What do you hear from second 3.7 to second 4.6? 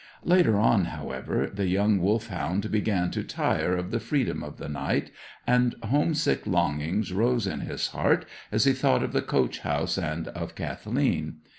of the freedom of